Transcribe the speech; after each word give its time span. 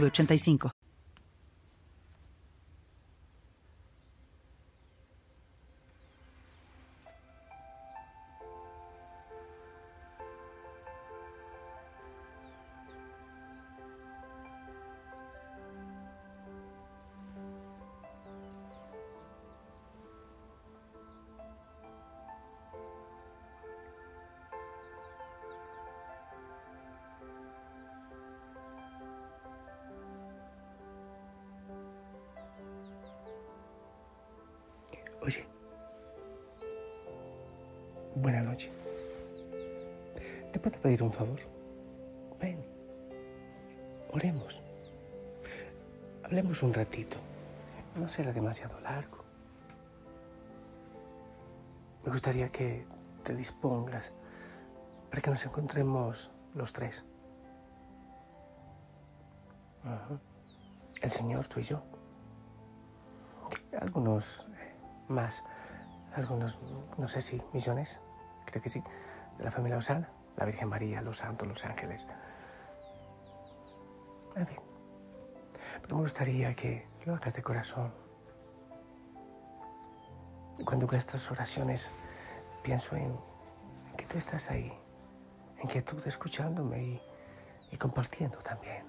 906985. 0.00 0.73
Oye, 35.24 35.46
buena 38.14 38.42
noche. 38.42 38.70
¿Te 40.52 40.60
puedo 40.60 40.78
pedir 40.80 41.02
un 41.02 41.10
favor? 41.10 41.40
Ven, 42.38 42.62
oremos. 44.12 44.62
Hablemos 46.24 46.62
un 46.62 46.74
ratito. 46.74 47.16
No 47.96 48.06
será 48.06 48.34
demasiado 48.34 48.78
largo. 48.80 49.24
Me 52.04 52.12
gustaría 52.12 52.50
que 52.50 52.84
te 53.22 53.34
dispongas 53.34 54.12
para 55.08 55.22
que 55.22 55.30
nos 55.30 55.42
encontremos 55.46 56.30
los 56.54 56.70
tres. 56.74 57.02
El 61.00 61.10
Señor, 61.10 61.48
tú 61.48 61.60
y 61.60 61.62
yo. 61.62 61.82
Algunos 63.80 64.46
más 65.08 65.44
algunos, 66.14 66.58
no 66.96 67.08
sé 67.08 67.20
si 67.20 67.42
millones, 67.52 68.00
creo 68.46 68.62
que 68.62 68.68
sí, 68.68 68.82
de 69.36 69.44
la 69.44 69.50
familia 69.50 69.78
Osana, 69.78 70.08
la 70.36 70.44
Virgen 70.44 70.68
María, 70.68 71.00
los 71.02 71.18
santos, 71.18 71.46
los 71.46 71.64
ángeles. 71.64 72.06
En 74.36 74.46
fin, 74.46 74.58
pero 75.82 75.96
me 75.96 76.02
gustaría 76.02 76.54
que 76.54 76.86
lo 77.04 77.14
hagas 77.14 77.34
de 77.34 77.42
corazón. 77.42 77.92
Cuando 80.64 80.86
hago 80.86 80.96
estas 80.96 81.30
oraciones, 81.30 81.92
pienso 82.62 82.96
en, 82.96 83.18
que 83.96 84.06
tú 84.06 84.18
estás 84.18 84.50
ahí, 84.50 84.72
en 85.58 85.68
que 85.68 85.82
tú 85.82 85.96
escuchándome 86.04 87.02
y 87.70 87.76
compartiendo 87.76 88.38
también. 88.38 88.84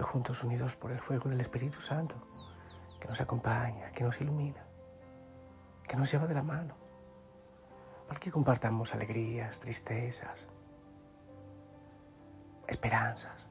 Juntos 0.00 0.44
unidos 0.44 0.76
por 0.76 0.92
el 0.92 1.00
fuego 1.00 1.28
del 1.28 1.40
Espíritu 1.40 1.80
Santo 1.80 2.14
que 3.00 3.08
nos 3.08 3.20
acompaña, 3.20 3.90
que 3.90 4.04
nos 4.04 4.20
ilumina, 4.20 4.64
que 5.86 5.96
nos 5.96 6.10
lleva 6.10 6.26
de 6.26 6.34
la 6.34 6.42
mano, 6.42 6.74
para 8.06 8.20
que 8.20 8.30
compartamos 8.30 8.94
alegrías, 8.94 9.58
tristezas, 9.60 10.46
esperanzas. 12.66 13.48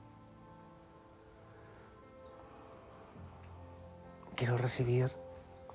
Quiero 4.36 4.58
recibir 4.58 5.12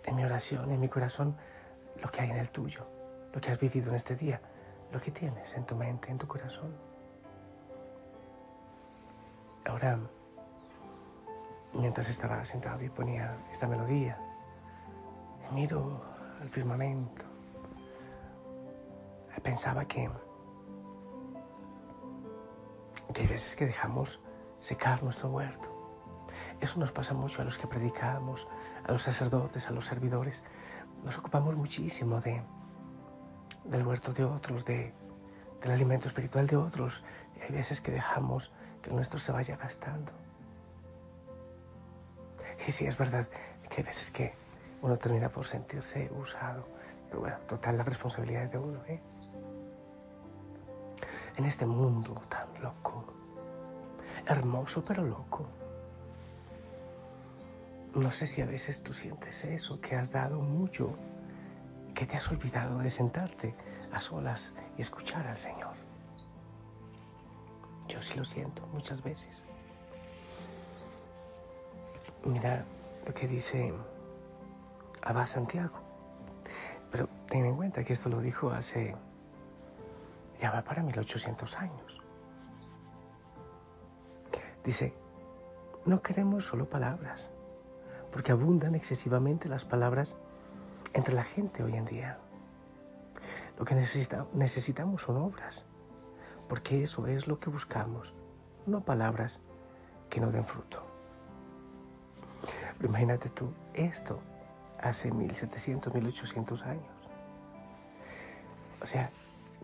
en 0.04 0.16
mi 0.16 0.24
oración, 0.24 0.70
en 0.70 0.80
mi 0.80 0.88
corazón, 0.88 1.36
lo 2.00 2.10
que 2.10 2.22
hay 2.22 2.30
en 2.30 2.36
el 2.36 2.50
tuyo, 2.50 2.86
lo 3.32 3.40
que 3.40 3.50
has 3.50 3.58
vivido 3.58 3.90
en 3.90 3.96
este 3.96 4.16
día, 4.16 4.40
lo 4.92 5.00
que 5.00 5.10
tienes 5.10 5.52
en 5.54 5.64
tu 5.64 5.74
mente, 5.74 6.10
en 6.10 6.18
tu 6.18 6.26
corazón. 6.28 6.74
Ahora, 9.64 9.98
mientras 11.74 12.08
estaba 12.08 12.44
sentado 12.44 12.82
y 12.82 12.88
ponía 12.88 13.36
esta 13.52 13.66
melodía. 13.66 14.18
Miro 15.52 16.02
al 16.40 16.48
firmamento. 16.48 17.24
Pensaba 19.42 19.84
que, 19.86 20.08
hay 23.18 23.26
veces 23.26 23.56
que 23.56 23.66
dejamos 23.66 24.20
secar 24.60 25.02
nuestro 25.02 25.30
huerto. 25.30 25.68
Eso 26.60 26.78
nos 26.78 26.92
pasa 26.92 27.12
mucho 27.12 27.42
a 27.42 27.44
los 27.44 27.58
que 27.58 27.66
predicamos, 27.66 28.46
a 28.86 28.92
los 28.92 29.02
sacerdotes, 29.02 29.68
a 29.68 29.72
los 29.72 29.86
servidores. 29.86 30.44
Nos 31.02 31.18
ocupamos 31.18 31.56
muchísimo 31.56 32.20
de, 32.20 32.40
del 33.64 33.84
huerto 33.84 34.12
de 34.12 34.24
otros, 34.24 34.64
de, 34.64 34.94
del 35.60 35.70
alimento 35.72 36.06
espiritual 36.06 36.46
de 36.46 36.56
otros. 36.56 37.04
Y 37.36 37.42
hay 37.42 37.50
veces 37.50 37.80
que 37.80 37.90
dejamos 37.90 38.52
que 38.80 38.90
el 38.90 38.96
nuestro 38.96 39.18
se 39.18 39.32
vaya 39.32 39.56
gastando. 39.56 40.12
Y 42.66 42.72
sí, 42.72 42.86
es 42.86 42.96
verdad 42.96 43.26
que 43.68 43.76
hay 43.78 43.82
veces 43.82 44.10
que 44.10 44.34
uno 44.82 44.96
termina 44.96 45.28
por 45.28 45.46
sentirse 45.46 46.10
usado. 46.18 46.66
Pero 47.08 47.20
bueno, 47.20 47.36
total, 47.48 47.76
la 47.76 47.84
responsabilidad 47.84 48.44
es 48.44 48.52
de 48.52 48.58
uno, 48.58 48.84
¿eh? 48.86 49.00
En 51.36 51.44
este 51.44 51.66
mundo 51.66 52.22
tan 52.28 52.62
loco, 52.62 53.04
hermoso 54.26 54.82
pero 54.86 55.02
loco. 55.02 55.46
No 57.94 58.10
sé 58.10 58.26
si 58.26 58.40
a 58.40 58.46
veces 58.46 58.82
tú 58.82 58.92
sientes 58.92 59.44
eso, 59.44 59.80
que 59.80 59.96
has 59.96 60.12
dado 60.12 60.40
mucho, 60.40 60.94
que 61.94 62.06
te 62.06 62.16
has 62.16 62.30
olvidado 62.30 62.78
de 62.78 62.90
sentarte 62.90 63.54
a 63.92 64.00
solas 64.00 64.52
y 64.78 64.82
escuchar 64.82 65.26
al 65.26 65.38
Señor. 65.38 65.74
Yo 67.88 68.00
sí 68.00 68.18
lo 68.18 68.24
siento 68.24 68.66
muchas 68.68 69.02
veces. 69.02 69.46
Mira 72.24 72.64
lo 73.06 73.12
que 73.12 73.26
dice 73.26 73.74
Abba 75.02 75.26
Santiago. 75.26 75.80
Pero 76.90 77.08
ten 77.28 77.44
en 77.46 77.56
cuenta 77.56 77.82
que 77.82 77.94
esto 77.94 78.08
lo 78.08 78.20
dijo 78.20 78.50
hace, 78.50 78.94
ya 80.38 80.50
va 80.50 80.62
para 80.62 80.82
1800 80.82 81.56
años. 81.56 82.00
Dice, 84.62 84.94
no 85.84 86.02
queremos 86.02 86.46
solo 86.46 86.68
palabras, 86.68 87.30
porque 88.12 88.30
abundan 88.30 88.76
excesivamente 88.76 89.48
las 89.48 89.64
palabras 89.64 90.16
entre 90.92 91.14
la 91.14 91.24
gente 91.24 91.64
hoy 91.64 91.74
en 91.74 91.86
día. 91.86 92.18
Lo 93.58 93.64
que 93.64 93.74
necesita, 93.74 94.26
necesitamos 94.32 95.02
son 95.02 95.16
obras, 95.16 95.64
porque 96.48 96.84
eso 96.84 97.06
es 97.08 97.26
lo 97.26 97.40
que 97.40 97.50
buscamos, 97.50 98.14
no 98.66 98.84
palabras 98.84 99.40
que 100.08 100.20
no 100.20 100.30
den 100.30 100.44
fruto. 100.44 100.91
Imagínate 102.82 103.28
tú, 103.30 103.52
esto 103.74 104.20
hace 104.80 105.10
1700, 105.10 105.94
1800 105.94 106.62
años. 106.62 107.10
O 108.80 108.86
sea, 108.86 109.10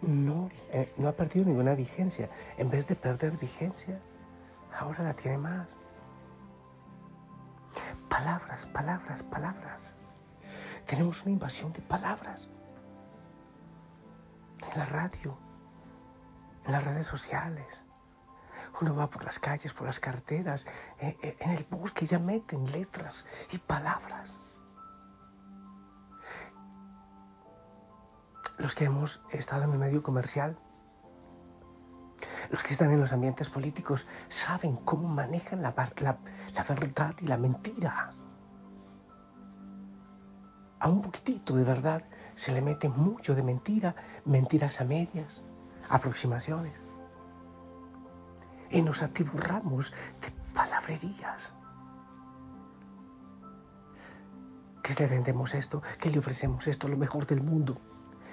no, 0.02 0.48
eh, 0.70 0.92
no 0.96 1.08
ha 1.08 1.12
perdido 1.12 1.46
ninguna 1.46 1.74
vigencia. 1.74 2.30
En 2.56 2.70
vez 2.70 2.86
de 2.86 2.94
perder 2.94 3.36
vigencia, 3.36 4.00
ahora 4.78 5.02
la 5.02 5.14
tiene 5.14 5.38
más. 5.38 5.66
Palabras, 8.08 8.66
palabras, 8.66 9.22
palabras. 9.24 9.96
Tenemos 10.86 11.22
una 11.22 11.32
invasión 11.32 11.72
de 11.72 11.80
palabras. 11.80 12.48
En 14.72 14.78
la 14.78 14.84
radio, 14.84 15.36
en 16.64 16.72
las 16.72 16.84
redes 16.84 17.06
sociales, 17.06 17.82
uno 18.80 18.94
va 18.94 19.08
por 19.08 19.24
las 19.24 19.38
calles, 19.38 19.72
por 19.72 19.86
las 19.86 20.00
carreteras, 20.00 20.66
eh, 21.00 21.16
eh, 21.22 21.36
en 21.40 21.50
el 21.50 21.66
bosque 21.68 22.06
ya 22.06 22.18
meten 22.18 22.70
letras 22.70 23.26
y 23.52 23.58
palabras. 23.58 24.40
Los 28.58 28.74
que 28.74 28.84
hemos 28.84 29.22
estado 29.30 29.64
en 29.64 29.72
el 29.72 29.78
medio 29.78 30.02
comercial, 30.02 30.58
los 32.50 32.62
que 32.62 32.72
están 32.72 32.90
en 32.90 33.00
los 33.00 33.12
ambientes 33.12 33.50
políticos, 33.50 34.06
saben 34.28 34.76
cómo 34.76 35.08
manejan 35.08 35.62
la, 35.62 35.74
la, 35.98 36.18
la 36.54 36.64
verdad 36.64 37.14
y 37.20 37.26
la 37.26 37.36
mentira. 37.36 38.10
A 40.80 40.88
un 40.88 41.02
poquitito 41.02 41.54
de 41.56 41.64
verdad 41.64 42.04
se 42.34 42.52
le 42.52 42.62
mete 42.62 42.88
mucho 42.88 43.34
de 43.34 43.42
mentira, 43.42 43.94
mentiras 44.24 44.80
a 44.80 44.84
medias, 44.84 45.42
aproximaciones. 45.88 46.87
Y 48.70 48.82
nos 48.82 49.02
atiburramos 49.02 49.92
de 50.20 50.32
palabrerías. 50.54 51.54
¿Qué 54.82 54.94
le 54.94 55.06
vendemos 55.06 55.54
esto? 55.54 55.82
¿Qué 56.00 56.10
le 56.10 56.18
ofrecemos 56.18 56.66
esto? 56.66 56.88
Lo 56.88 56.96
mejor 56.96 57.26
del 57.26 57.42
mundo. 57.42 57.78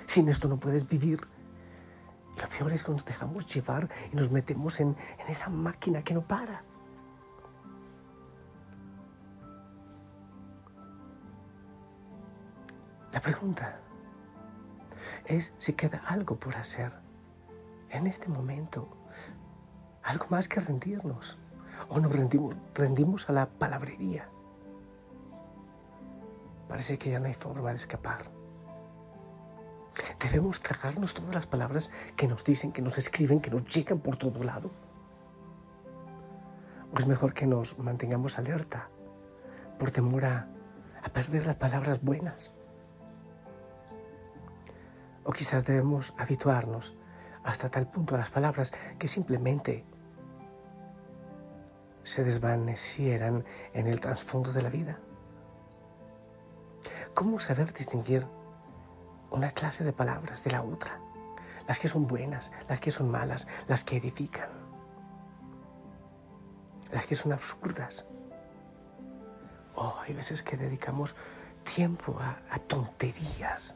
Sin 0.07 0.29
esto 0.29 0.47
no 0.47 0.57
puedes 0.57 0.87
vivir. 0.87 1.27
Lo 2.41 2.49
peor 2.49 2.71
es 2.73 2.83
que 2.83 2.91
nos 2.91 3.05
dejamos 3.05 3.45
llevar 3.53 3.89
y 4.11 4.15
nos 4.15 4.31
metemos 4.31 4.79
en, 4.79 4.95
en 5.19 5.27
esa 5.27 5.49
máquina 5.49 6.01
que 6.01 6.13
no 6.13 6.21
para. 6.21 6.63
La 13.11 13.21
pregunta 13.21 13.79
es 15.25 15.53
si 15.57 15.73
queda 15.73 16.01
algo 16.07 16.37
por 16.37 16.55
hacer 16.55 16.91
en 17.89 18.07
este 18.07 18.27
momento, 18.27 18.89
algo 20.05 20.27
más 20.29 20.47
que 20.47 20.59
rendirnos, 20.59 21.37
o 21.89 21.99
nos 21.99 22.11
rendimos, 22.11 22.55
rendimos 22.75 23.27
a 23.27 23.33
la 23.33 23.47
palabrería. 23.47 24.29
Parece 26.69 26.97
que 26.97 27.09
ya 27.09 27.19
no 27.19 27.25
hay 27.25 27.33
forma 27.33 27.71
de 27.71 27.77
escapar. 27.77 28.29
Debemos 30.19 30.61
tragarnos 30.61 31.13
todas 31.13 31.33
las 31.33 31.47
palabras 31.47 31.91
que 32.15 32.27
nos 32.27 32.43
dicen, 32.43 32.71
que 32.71 32.81
nos 32.81 32.97
escriben, 32.97 33.39
que 33.39 33.49
nos 33.49 33.63
llegan 33.63 33.99
por 33.99 34.17
todo 34.17 34.43
lado. 34.43 34.69
O 36.93 36.99
es 36.99 37.07
mejor 37.07 37.33
que 37.33 37.47
nos 37.47 37.77
mantengamos 37.79 38.37
alerta 38.37 38.89
por 39.79 39.91
temor 39.91 40.25
a, 40.25 40.47
a 41.03 41.09
perder 41.09 41.45
las 41.47 41.55
palabras 41.55 42.01
buenas. 42.03 42.53
O 45.23 45.31
quizás 45.31 45.65
debemos 45.65 46.13
habituarnos 46.17 46.95
hasta 47.43 47.69
tal 47.69 47.87
punto 47.87 48.15
a 48.15 48.19
las 48.19 48.29
palabras 48.29 48.71
que 48.99 49.07
simplemente 49.07 49.85
se 52.05 52.23
desvanecieran 52.23 53.43
en 53.73 53.87
el 53.87 53.99
trasfondo 53.99 54.53
de 54.53 54.61
la 54.61 54.69
vida. 54.69 54.99
¿Cómo 57.13 57.39
saber 57.39 57.73
distinguir 57.73 58.25
una 59.31 59.51
clase 59.51 59.83
de 59.83 59.91
palabras 59.91 60.43
de 60.43 60.51
la 60.51 60.61
otra? 60.61 60.99
Las 61.67 61.79
que 61.79 61.87
son 61.87 62.07
buenas, 62.07 62.51
las 62.69 62.79
que 62.79 62.91
son 62.91 63.09
malas, 63.09 63.47
las 63.67 63.83
que 63.83 63.97
edifican, 63.97 64.49
las 66.91 67.07
que 67.07 67.15
son 67.15 67.33
absurdas. 67.33 68.05
Oh, 69.73 69.95
hay 70.05 70.13
veces 70.13 70.43
que 70.43 70.57
dedicamos 70.57 71.15
tiempo 71.75 72.17
a, 72.19 72.37
a 72.51 72.59
tonterías, 72.59 73.75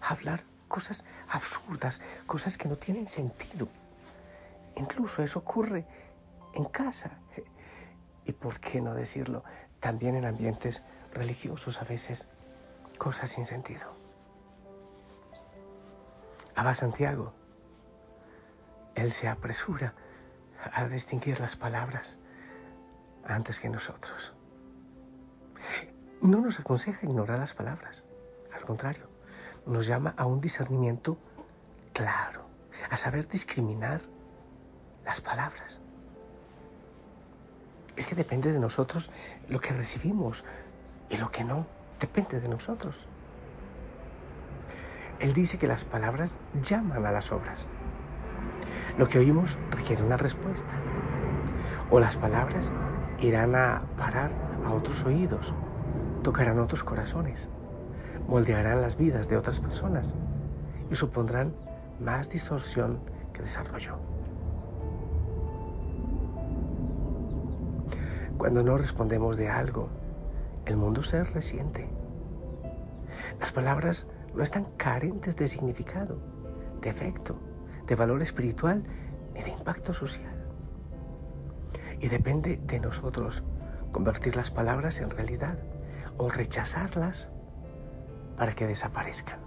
a 0.00 0.14
hablar 0.14 0.44
cosas 0.66 1.04
absurdas, 1.28 2.00
cosas 2.26 2.56
que 2.56 2.68
no 2.68 2.76
tienen 2.76 3.06
sentido. 3.06 3.68
Incluso 4.76 5.22
eso 5.22 5.40
ocurre 5.40 5.84
en 6.54 6.64
casa. 6.64 7.18
Y 8.24 8.32
por 8.32 8.60
qué 8.60 8.80
no 8.80 8.94
decirlo, 8.94 9.44
también 9.80 10.16
en 10.16 10.24
ambientes 10.24 10.82
religiosos 11.12 11.80
a 11.80 11.84
veces, 11.84 12.28
cosas 12.98 13.30
sin 13.30 13.46
sentido. 13.46 13.92
Abba 16.54 16.74
Santiago, 16.74 17.32
él 18.94 19.12
se 19.12 19.28
apresura 19.28 19.94
a 20.72 20.86
distinguir 20.86 21.40
las 21.40 21.56
palabras 21.56 22.18
antes 23.24 23.58
que 23.58 23.68
nosotros. 23.68 24.34
No 26.20 26.40
nos 26.40 26.60
aconseja 26.60 27.06
ignorar 27.06 27.38
las 27.38 27.54
palabras, 27.54 28.04
al 28.52 28.64
contrario, 28.64 29.08
nos 29.64 29.86
llama 29.86 30.14
a 30.16 30.26
un 30.26 30.40
discernimiento 30.40 31.16
claro, 31.92 32.46
a 32.90 32.96
saber 32.96 33.26
discriminar 33.28 34.02
las 35.04 35.20
palabras. 35.20 35.80
Es 38.00 38.06
que 38.06 38.14
depende 38.14 38.50
de 38.50 38.58
nosotros 38.58 39.10
lo 39.50 39.60
que 39.60 39.74
recibimos 39.74 40.46
y 41.10 41.18
lo 41.18 41.30
que 41.30 41.44
no, 41.44 41.66
depende 42.00 42.40
de 42.40 42.48
nosotros. 42.48 43.06
Él 45.18 45.34
dice 45.34 45.58
que 45.58 45.66
las 45.66 45.84
palabras 45.84 46.38
llaman 46.62 47.04
a 47.04 47.10
las 47.10 47.30
obras. 47.30 47.68
Lo 48.96 49.06
que 49.06 49.18
oímos 49.18 49.58
requiere 49.70 50.02
una 50.02 50.16
respuesta. 50.16 50.72
O 51.90 52.00
las 52.00 52.16
palabras 52.16 52.72
irán 53.18 53.54
a 53.54 53.82
parar 53.98 54.30
a 54.64 54.72
otros 54.72 55.04
oídos, 55.04 55.52
tocarán 56.22 56.58
otros 56.58 56.82
corazones 56.82 57.50
moldearán 58.30 58.80
las 58.80 58.96
vidas 58.96 59.28
de 59.28 59.36
otras 59.36 59.58
personas 59.58 60.14
y 60.88 60.94
supondrán 60.94 61.52
más 61.98 62.30
distorsión 62.30 63.00
que 63.34 63.42
desarrollo. 63.42 64.19
Cuando 68.40 68.62
no 68.62 68.78
respondemos 68.78 69.36
de 69.36 69.50
algo, 69.50 69.90
el 70.64 70.74
mundo 70.74 71.02
se 71.02 71.22
resiente. 71.22 71.90
Las 73.38 73.52
palabras 73.52 74.06
no 74.34 74.42
están 74.42 74.64
carentes 74.78 75.36
de 75.36 75.46
significado, 75.46 76.16
de 76.80 76.88
efecto, 76.88 77.38
de 77.86 77.94
valor 77.96 78.22
espiritual 78.22 78.82
ni 79.34 79.42
de 79.42 79.50
impacto 79.50 79.92
social. 79.92 80.32
Y 82.00 82.08
depende 82.08 82.58
de 82.64 82.80
nosotros 82.80 83.42
convertir 83.92 84.36
las 84.36 84.50
palabras 84.50 85.02
en 85.02 85.10
realidad 85.10 85.58
o 86.16 86.30
rechazarlas 86.30 87.28
para 88.38 88.54
que 88.54 88.66
desaparezcan. 88.66 89.38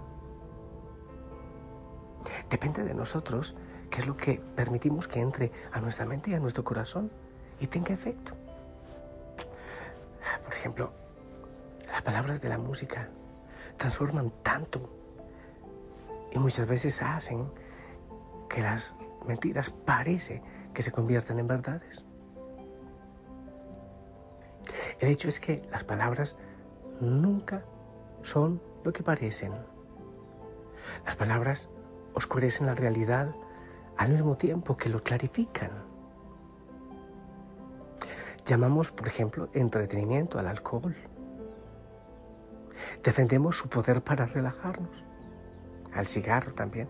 Depende 2.48 2.84
de 2.84 2.94
nosotros 2.94 3.56
qué 3.90 4.02
es 4.02 4.06
lo 4.06 4.16
que 4.16 4.40
permitimos 4.54 5.08
que 5.08 5.18
entre 5.18 5.50
a 5.72 5.80
nuestra 5.80 6.06
mente 6.06 6.30
y 6.30 6.34
a 6.34 6.38
nuestro 6.38 6.62
corazón 6.62 7.10
y 7.58 7.66
tenga 7.66 7.92
efecto. 7.92 8.34
Ejemplo, 10.64 10.92
las 11.88 12.00
palabras 12.00 12.40
de 12.40 12.48
la 12.48 12.56
música 12.56 13.10
transforman 13.76 14.32
tanto 14.42 14.88
y 16.32 16.38
muchas 16.38 16.66
veces 16.66 17.02
hacen 17.02 17.50
que 18.48 18.62
las 18.62 18.94
mentiras 19.26 19.68
parece 19.68 20.42
que 20.72 20.80
se 20.80 20.90
conviertan 20.90 21.38
en 21.38 21.48
verdades. 21.48 22.06
El 25.00 25.10
hecho 25.10 25.28
es 25.28 25.38
que 25.38 25.68
las 25.70 25.84
palabras 25.84 26.34
nunca 26.98 27.62
son 28.22 28.62
lo 28.84 28.92
que 28.94 29.02
parecen. 29.02 29.52
Las 31.04 31.16
palabras 31.16 31.68
oscurecen 32.14 32.64
la 32.64 32.74
realidad 32.74 33.34
al 33.98 34.12
mismo 34.12 34.38
tiempo 34.38 34.78
que 34.78 34.88
lo 34.88 35.02
clarifican. 35.02 35.93
Llamamos, 38.46 38.90
por 38.90 39.08
ejemplo, 39.08 39.48
entretenimiento 39.54 40.38
al 40.38 40.46
alcohol. 40.46 40.94
Defendemos 43.02 43.56
su 43.56 43.68
poder 43.68 44.02
para 44.02 44.26
relajarnos, 44.26 44.90
al 45.94 46.06
cigarro 46.06 46.52
también. 46.52 46.88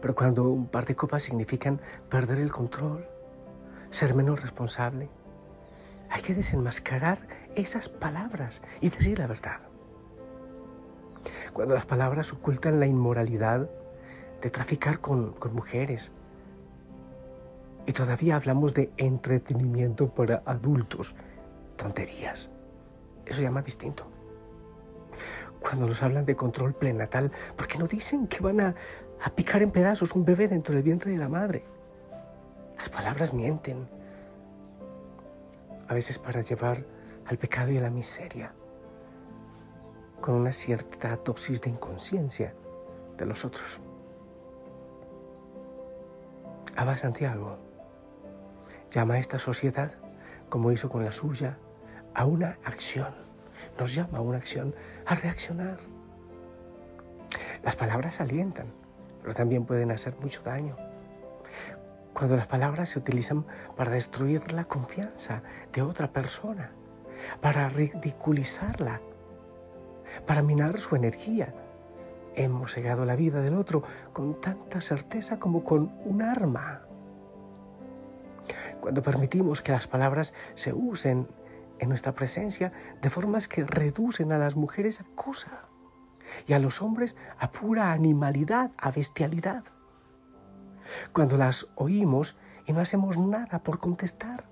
Pero 0.00 0.14
cuando 0.14 0.48
un 0.48 0.68
par 0.68 0.84
de 0.86 0.94
copas 0.94 1.22
significan 1.22 1.80
perder 2.10 2.38
el 2.38 2.52
control, 2.52 3.06
ser 3.90 4.14
menos 4.14 4.42
responsable, 4.42 5.08
hay 6.10 6.22
que 6.22 6.34
desenmascarar 6.34 7.18
esas 7.54 7.88
palabras 7.88 8.62
y 8.80 8.90
decir 8.90 9.18
la 9.18 9.26
verdad 9.26 9.60
cuando 11.54 11.74
las 11.74 11.86
palabras 11.86 12.32
ocultan 12.32 12.80
la 12.80 12.86
inmoralidad 12.86 13.70
de 14.42 14.50
traficar 14.50 14.98
con, 15.00 15.34
mujeres. 15.52 16.12
Y 17.86 17.92
todavía 17.92 18.36
hablamos 18.36 18.74
de 18.74 18.90
entretenimiento 18.96 20.08
para 20.08 20.42
adultos. 20.46 21.14
Tonterías. 21.76 22.48
Eso 23.26 23.42
llama 23.42 23.62
distinto. 23.62 24.04
Cuando 25.60 25.86
nos 25.86 26.02
hablan 26.02 26.24
de 26.24 26.36
control 26.36 26.74
prenatal, 26.74 27.30
¿por 27.56 27.66
qué 27.66 27.78
no 27.78 27.86
dicen 27.86 28.26
que 28.26 28.40
van 28.40 28.60
a, 28.60 28.74
a 29.22 29.30
picar 29.30 29.62
en 29.62 29.70
pedazos 29.70 30.14
un 30.14 30.24
bebé 30.24 30.48
dentro 30.48 30.74
del 30.74 30.82
vientre 30.82 31.12
de 31.12 31.18
la 31.18 31.28
madre? 31.28 31.64
Las 32.76 32.88
palabras 32.88 33.32
mienten. 33.32 33.88
A 35.88 35.94
veces 35.94 36.18
para 36.18 36.42
llevar 36.42 36.84
al 37.26 37.38
pecado 37.38 37.70
y 37.70 37.78
a 37.78 37.80
la 37.80 37.90
miseria 37.90 38.52
con 40.20 40.36
una 40.36 40.52
cierta 40.52 41.18
dosis 41.22 41.60
de 41.60 41.70
inconsciencia 41.70 42.54
de 43.18 43.26
los 43.26 43.44
otros. 43.44 43.78
Abba 46.76 46.96
Santiago 46.96 47.58
llama 48.90 49.14
a 49.14 49.18
esta 49.18 49.38
sociedad, 49.38 49.92
como 50.48 50.72
hizo 50.72 50.88
con 50.88 51.04
la 51.04 51.12
suya, 51.12 51.58
a 52.14 52.24
una 52.24 52.58
acción. 52.64 53.14
Nos 53.78 53.94
llama 53.94 54.18
a 54.18 54.22
una 54.22 54.38
acción, 54.38 54.74
a 55.06 55.14
reaccionar. 55.14 55.78
Las 57.62 57.76
palabras 57.76 58.20
alientan, 58.20 58.66
pero 59.22 59.34
también 59.34 59.64
pueden 59.64 59.90
hacer 59.90 60.14
mucho 60.20 60.42
daño. 60.42 60.76
Cuando 62.12 62.36
las 62.36 62.46
palabras 62.46 62.90
se 62.90 62.98
utilizan 62.98 63.44
para 63.76 63.90
destruir 63.90 64.52
la 64.52 64.64
confianza 64.64 65.42
de 65.72 65.82
otra 65.82 66.12
persona, 66.12 66.70
para 67.40 67.68
ridiculizarla 67.68 69.00
para 70.26 70.42
minar 70.42 70.80
su 70.80 70.96
energía. 70.96 71.54
Hemos 72.34 72.72
cegado 72.72 73.04
la 73.04 73.16
vida 73.16 73.40
del 73.40 73.54
otro 73.54 73.82
con 74.12 74.40
tanta 74.40 74.80
certeza 74.80 75.38
como 75.38 75.64
con 75.64 75.92
un 76.04 76.22
arma. 76.22 76.82
Cuando 78.84 79.02
permitimos 79.02 79.62
que 79.62 79.72
las 79.72 79.86
palabras 79.86 80.34
se 80.56 80.74
usen 80.74 81.26
en 81.78 81.88
nuestra 81.88 82.12
presencia 82.12 82.70
de 83.00 83.08
formas 83.08 83.48
que 83.48 83.64
reducen 83.64 84.30
a 84.30 84.36
las 84.36 84.56
mujeres 84.56 85.00
a 85.00 85.04
cosa 85.14 85.62
y 86.46 86.52
a 86.52 86.58
los 86.58 86.82
hombres 86.82 87.16
a 87.38 87.50
pura 87.50 87.92
animalidad, 87.92 88.72
a 88.76 88.90
bestialidad. 88.90 89.64
Cuando 91.14 91.38
las 91.38 91.66
oímos 91.76 92.36
y 92.66 92.74
no 92.74 92.80
hacemos 92.80 93.16
nada 93.16 93.60
por 93.60 93.78
contestar, 93.78 94.44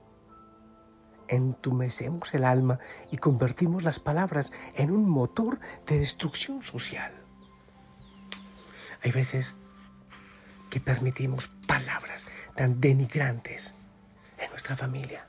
entumecemos 1.28 2.32
el 2.32 2.44
alma 2.44 2.78
y 3.10 3.18
convertimos 3.18 3.82
las 3.82 4.00
palabras 4.00 4.54
en 4.74 4.92
un 4.92 5.10
motor 5.10 5.60
de 5.86 5.98
destrucción 5.98 6.62
social. 6.62 7.12
Hay 9.02 9.10
veces 9.10 9.56
que 10.70 10.80
permitimos 10.80 11.48
palabras 11.66 12.26
tan 12.54 12.80
denigrantes 12.80 13.74
en 14.42 14.50
nuestra 14.50 14.76
familia. 14.76 15.26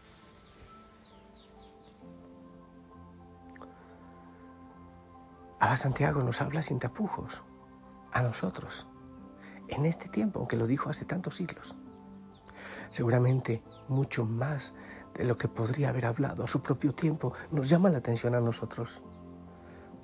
Abba 5.59 5.77
Santiago 5.77 6.21
nos 6.23 6.41
habla 6.41 6.61
sin 6.61 6.79
tapujos 6.79 7.43
a 8.11 8.21
nosotros 8.21 8.85
en 9.69 9.85
este 9.85 10.09
tiempo, 10.09 10.39
aunque 10.39 10.57
lo 10.57 10.67
dijo 10.67 10.89
hace 10.89 11.05
tantos 11.05 11.35
siglos. 11.35 11.75
Seguramente 12.89 13.63
mucho 13.87 14.25
más 14.25 14.73
de 15.13 15.23
lo 15.23 15.37
que 15.37 15.47
podría 15.47 15.89
haber 15.89 16.05
hablado 16.05 16.43
a 16.43 16.47
su 16.47 16.61
propio 16.61 16.93
tiempo 16.93 17.33
nos 17.51 17.69
llama 17.69 17.89
la 17.89 17.99
atención 17.99 18.35
a 18.35 18.41
nosotros. 18.41 19.01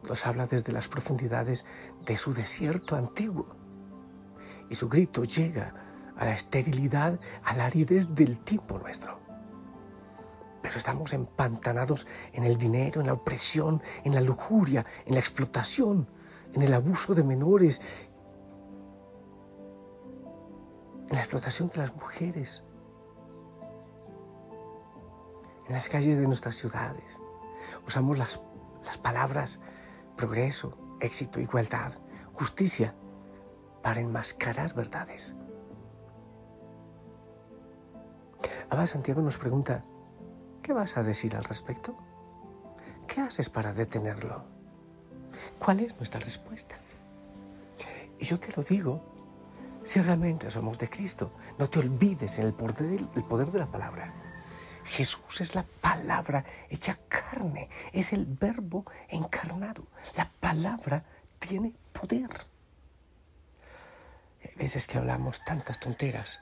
Nos 0.08 0.26
habla 0.26 0.48
desde 0.48 0.72
las 0.72 0.88
profundidades 0.88 1.66
de 2.06 2.16
su 2.16 2.34
desierto 2.34 2.96
antiguo. 2.96 3.48
Y 4.70 4.76
su 4.76 4.88
grito 4.88 5.24
llega 5.24 5.89
a 6.20 6.26
la 6.26 6.34
esterilidad, 6.34 7.18
a 7.46 7.56
la 7.56 7.66
aridez 7.66 8.14
del 8.14 8.40
tiempo 8.40 8.78
nuestro. 8.78 9.20
Pero 10.62 10.78
estamos 10.78 11.14
empantanados 11.14 12.06
en 12.34 12.44
el 12.44 12.58
dinero, 12.58 13.00
en 13.00 13.08
la 13.08 13.14
opresión, 13.14 13.82
en 14.04 14.14
la 14.14 14.20
lujuria, 14.20 14.86
en 15.06 15.14
la 15.14 15.22
explotación, 15.22 16.08
en 16.54 16.62
el 16.62 16.74
abuso 16.74 17.16
de 17.16 17.24
menores, 17.24 17.82
en 21.08 21.16
la 21.16 21.20
explotación 21.20 21.70
de 21.70 21.78
las 21.78 21.96
mujeres, 21.96 22.66
en 25.68 25.74
las 25.74 25.88
calles 25.88 26.20
de 26.20 26.28
nuestras 26.28 26.58
ciudades. 26.58 27.06
Usamos 27.88 28.18
las, 28.18 28.42
las 28.84 28.98
palabras 28.98 29.62
progreso, 30.18 30.78
éxito, 31.00 31.40
igualdad, 31.40 31.94
justicia 32.34 32.94
para 33.82 34.02
enmascarar 34.02 34.76
verdades. 34.76 35.38
Abba 38.70 38.86
Santiago 38.86 39.22
nos 39.22 39.38
pregunta, 39.38 39.84
¿qué 40.62 40.74
vas 40.74 40.96
a 40.96 41.04
decir 41.04 41.36
al 41.36 41.44
respecto? 41.44 41.98
¿Qué 43.08 43.22
haces 43.22 43.50
para 43.50 43.74
detenerlo? 43.74 44.44
¿Cuál 45.58 45.80
es 45.80 45.96
nuestra 45.98 46.20
respuesta? 46.20 46.76
Y 48.20 48.26
yo 48.26 48.40
te 48.40 48.54
lo 48.56 48.62
digo, 48.62 49.02
si 49.84 50.02
realmente 50.02 50.52
somos 50.52 50.78
de 50.78 50.88
Cristo, 50.88 51.32
no 51.58 51.68
te 51.68 51.80
olvides 51.80 52.38
el 52.38 52.54
poder, 52.54 53.06
poder 53.28 53.52
de 53.52 53.60
la 53.60 53.66
palabra. 53.66 54.14
Jesús 54.86 55.42
es 55.42 55.56
la 55.56 55.66
palabra 55.82 56.46
hecha 56.70 57.00
carne, 57.08 57.70
es 57.92 58.14
el 58.14 58.26
verbo 58.26 58.86
encarnado. 59.08 59.88
La 60.16 60.30
palabra 60.40 61.04
tiene 61.40 61.74
poder. 61.92 62.30
Hay 64.44 64.56
veces 64.56 64.86
que 64.86 65.00
hablamos 65.00 65.44
tantas 65.44 65.80
tonteras 65.80 66.40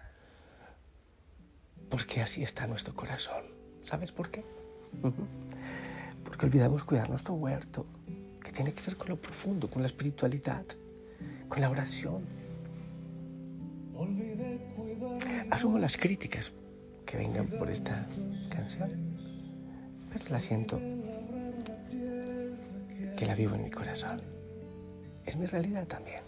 porque 1.90 2.22
así 2.22 2.44
está 2.44 2.68
nuestro 2.68 2.94
corazón. 2.94 3.44
¿Sabes 3.84 4.12
por 4.12 4.30
qué? 4.30 4.44
Porque 6.24 6.46
olvidamos 6.46 6.84
cuidar 6.84 7.10
nuestro 7.10 7.34
huerto, 7.36 7.86
que 8.44 8.52
tiene 8.52 8.74
que 8.74 8.82
ver 8.86 8.98
con 8.98 9.10
lo 9.10 9.18
profundo, 9.18 9.70
con 9.70 9.82
la 9.82 9.88
espiritualidad, 9.88 10.66
con 11.48 11.62
la 11.62 11.70
oración. 11.70 12.24
Asumo 15.50 15.80
las 15.80 15.98
críticas 15.98 16.52
que 17.06 17.18
vengan 17.18 17.48
por 17.48 17.70
esta 17.70 18.06
canción, 18.50 18.90
pero 20.12 20.26
la 20.30 20.40
siento 20.40 20.80
que 23.18 23.26
la 23.26 23.36
vivo 23.36 23.56
en 23.56 23.64
mi 23.64 23.72
corazón. 23.72 24.22
Es 25.26 25.36
mi 25.36 25.46
realidad 25.46 25.88
también. 25.88 26.22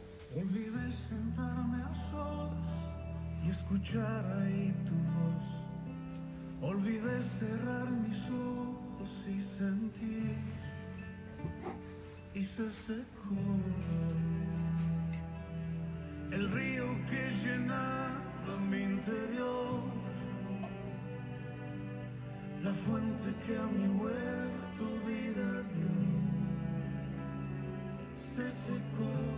Y 3.46 3.50
escuchar 3.50 4.26
ahí 4.42 4.74
tu 4.86 4.96
voz. 5.18 6.72
Olvidé 6.72 7.22
cerrar 7.22 7.90
mis 7.92 8.30
ojos 8.30 9.28
y 9.28 9.40
sentir 9.42 10.36
y 12.34 12.44
se 12.44 12.72
secó 12.72 13.36
el 16.32 16.52
río 16.52 16.86
que 17.10 17.32
llenaba 17.44 18.58
mi 18.70 18.82
interior 18.84 20.00
la 22.64 22.74
fuente 22.74 23.34
que 23.48 23.58
a 23.58 23.66
mi 23.68 23.88
huerto 24.00 24.84
vida 25.08 25.62
dio, 25.74 25.94
se 28.16 28.52
secó. 28.52 29.29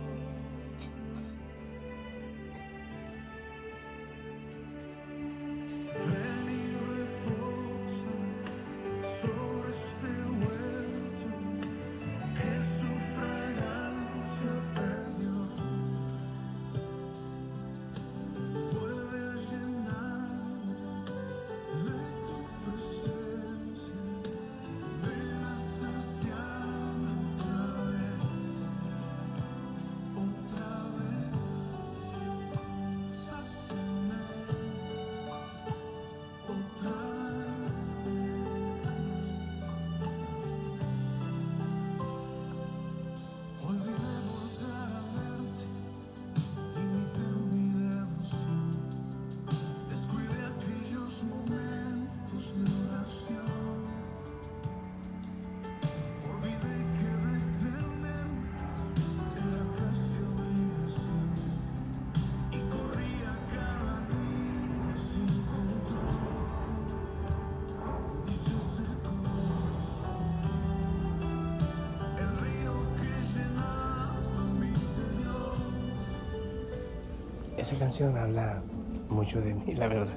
Esa 77.72 77.86
canción 77.86 78.18
habla 78.18 78.60
mucho 79.08 79.40
de 79.40 79.54
mí, 79.54 79.72
la 79.72 79.88
verdad. 79.88 80.12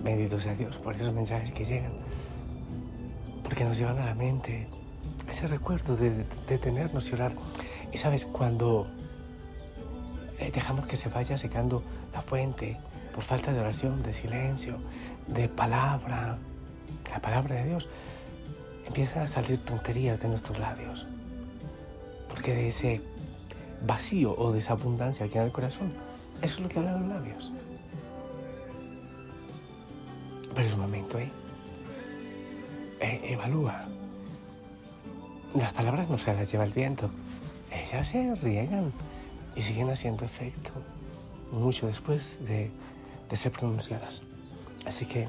Bendito 0.00 0.38
sea 0.38 0.54
Dios 0.54 0.76
por 0.76 0.94
esos 0.94 1.12
mensajes 1.12 1.52
que 1.52 1.64
llegan, 1.64 1.90
porque 3.42 3.64
nos 3.64 3.76
llevan 3.76 3.98
a 3.98 4.06
la 4.06 4.14
mente 4.14 4.68
ese 5.28 5.48
recuerdo 5.48 5.96
de 5.96 6.24
detenernos 6.46 7.10
y 7.10 7.14
orar. 7.14 7.32
Y 7.92 7.98
sabes, 7.98 8.26
cuando 8.26 8.86
eh, 10.38 10.52
dejamos 10.54 10.86
que 10.86 10.96
se 10.96 11.08
vaya 11.08 11.36
secando 11.36 11.82
la 12.12 12.22
fuente 12.22 12.76
por 13.12 13.24
falta 13.24 13.52
de 13.52 13.58
oración, 13.58 14.00
de 14.04 14.14
silencio, 14.14 14.76
de 15.26 15.48
palabra, 15.48 16.38
la 17.10 17.18
palabra 17.18 17.56
de 17.56 17.64
Dios, 17.64 17.88
empiezan 18.86 19.24
a 19.24 19.26
salir 19.26 19.58
tonterías 19.64 20.20
de 20.20 20.28
nuestros 20.28 20.60
labios. 20.60 21.08
Porque 22.28 22.54
de 22.54 22.68
ese 22.68 23.00
vacío 23.84 24.32
o 24.38 24.52
desabundancia 24.52 25.26
aquí 25.26 25.38
en 25.38 25.44
el 25.44 25.50
corazón. 25.50 26.03
Eso 26.44 26.56
es 26.56 26.60
lo 26.60 26.68
que 26.68 26.78
hablan 26.78 27.00
los 27.00 27.08
labios. 27.08 27.52
Pero 30.54 30.68
es 30.68 30.74
un 30.74 30.80
momento, 30.80 31.18
¿eh? 31.18 31.32
¿eh? 33.00 33.20
evalúa. 33.24 33.88
Las 35.54 35.72
palabras 35.72 36.10
no 36.10 36.18
se 36.18 36.34
las 36.34 36.52
lleva 36.52 36.64
el 36.64 36.72
viento. 36.72 37.08
Ellas 37.72 38.08
se 38.08 38.34
riegan 38.34 38.92
y 39.56 39.62
siguen 39.62 39.88
haciendo 39.88 40.26
efecto 40.26 40.70
mucho 41.50 41.86
después 41.86 42.36
de, 42.44 42.70
de 43.30 43.36
ser 43.36 43.50
pronunciadas. 43.52 44.22
Así 44.84 45.06
que 45.06 45.26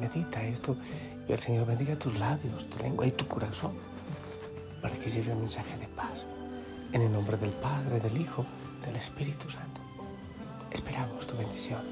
medita 0.00 0.42
esto 0.42 0.78
y 1.28 1.32
el 1.32 1.38
Señor 1.38 1.66
bendiga 1.66 1.94
tus 1.96 2.18
labios, 2.18 2.70
tu 2.70 2.82
lengua 2.82 3.06
y 3.06 3.10
tu 3.10 3.26
corazón 3.26 3.74
para 4.80 4.94
que 4.94 5.10
lleve 5.10 5.30
un 5.30 5.40
mensaje 5.40 5.76
de 5.76 5.88
paz. 5.88 6.24
En 6.92 7.02
el 7.02 7.12
nombre 7.12 7.36
del 7.36 7.50
Padre, 7.50 8.00
del 8.00 8.18
Hijo, 8.18 8.46
del 8.86 8.96
Espíritu 8.96 9.50
Santo. 9.50 9.77
Esperamos 10.70 11.26
tu 11.26 11.36
bendición. 11.36 11.82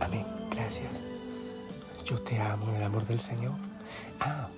Amén. 0.00 0.26
Gracias. 0.50 0.90
Yo 2.04 2.20
te 2.20 2.40
amo 2.40 2.68
en 2.70 2.76
el 2.76 2.82
amor 2.84 3.04
del 3.06 3.20
Señor. 3.20 3.52
Ah, 4.20 4.48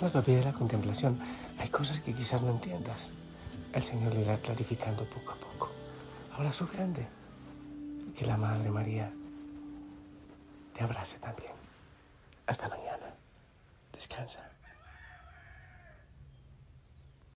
no 0.00 0.10
te 0.10 0.18
olvides 0.18 0.44
la 0.44 0.52
contemplación. 0.52 1.18
Hay 1.58 1.68
cosas 1.68 2.00
que 2.00 2.14
quizás 2.14 2.40
no 2.40 2.50
entiendas. 2.50 3.10
El 3.72 3.82
Señor 3.82 4.14
le 4.14 4.22
irá 4.22 4.36
clarificando 4.38 5.04
poco 5.04 5.32
a 5.32 5.36
poco. 5.36 5.68
Ahora 6.36 6.52
su 6.52 6.66
grande. 6.66 7.06
Que 8.16 8.26
la 8.26 8.36
Madre 8.36 8.70
María 8.70 9.12
te 10.74 10.82
abrace 10.82 11.18
también. 11.18 11.49
Hasta 12.50 12.68
mañana. 12.68 13.14
Descansa. 13.92 14.49